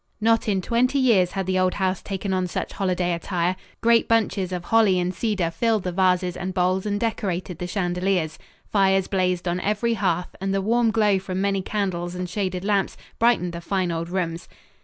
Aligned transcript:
Not 0.19 0.47
in 0.47 0.63
twenty 0.63 0.97
years 0.97 1.33
had 1.33 1.45
the 1.45 1.59
old 1.59 1.75
house 1.75 2.01
taken 2.01 2.33
on 2.33 2.47
such 2.47 2.73
holiday 2.73 3.13
attire. 3.13 3.55
Great 3.81 4.07
bunches 4.07 4.51
of 4.51 4.65
holly 4.65 4.99
and 4.99 5.13
cedar 5.13 5.51
filled 5.51 5.83
the 5.83 5.91
vases 5.91 6.35
and 6.35 6.55
bowls 6.55 6.87
and 6.87 6.99
decorated 6.99 7.59
the 7.59 7.67
chandeliers. 7.67 8.39
Fires 8.65 9.07
blazed 9.07 9.47
on 9.47 9.59
every 9.59 9.93
hearth 9.93 10.35
and 10.41 10.55
the 10.55 10.59
warm 10.63 10.89
glow 10.89 11.19
from 11.19 11.39
many 11.39 11.61
candles 11.61 12.15
and 12.15 12.27
shaded 12.27 12.65
lamps 12.65 12.97
brightened 13.19 13.53
the 13.53 13.61
fine 13.61 13.91
old 13.91 14.09
rooms. 14.09 14.49